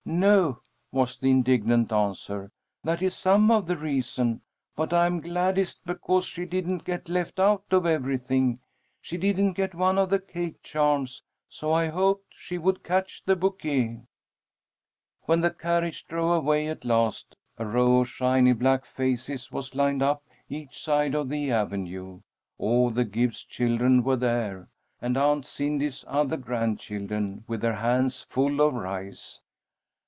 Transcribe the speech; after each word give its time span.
"No," 0.03 0.59
was 0.91 1.17
the 1.19 1.29
indignant 1.29 1.93
answer. 1.93 2.51
"That 2.83 3.01
is 3.01 3.15
some 3.15 3.49
of 3.49 3.65
the 3.67 3.77
reason, 3.77 4.41
but 4.75 4.91
I'm 4.91 5.21
gladdest 5.21 5.85
because 5.85 6.25
she 6.25 6.43
didn't 6.43 6.83
get 6.83 7.07
left 7.07 7.39
out 7.39 7.63
of 7.71 7.85
everything. 7.85 8.59
She 8.99 9.17
didn't 9.17 9.53
get 9.53 9.73
one 9.73 9.97
of 9.97 10.09
the 10.09 10.19
cake 10.19 10.63
charms, 10.63 11.23
so 11.47 11.71
I 11.71 11.87
hoped 11.87 12.25
she 12.35 12.57
would 12.57 12.83
catch 12.83 13.23
the 13.23 13.37
bouquet." 13.37 14.01
When 15.27 15.39
the 15.39 15.51
carriage 15.51 16.05
drove 16.07 16.43
away 16.43 16.67
at 16.67 16.83
last, 16.83 17.37
a 17.57 17.65
row 17.65 18.01
of 18.01 18.09
shiny 18.09 18.53
black 18.53 18.85
faces 18.85 19.49
was 19.49 19.75
lined 19.75 20.03
up 20.03 20.23
each 20.49 20.77
side 20.83 21.15
of 21.15 21.29
the 21.29 21.51
avenue. 21.51 22.21
All 22.57 22.89
the 22.89 23.05
Gibbs 23.05 23.43
children 23.45 24.03
were 24.03 24.17
there, 24.17 24.67
and 24.99 25.15
Aunt 25.15 25.45
Cindy's 25.45 26.03
other 26.07 26.37
grandchildren, 26.37 27.45
with 27.47 27.61
their 27.61 27.75
hands 27.77 28.25
full 28.29 28.59
of 28.61 28.73
rice. 28.73 29.39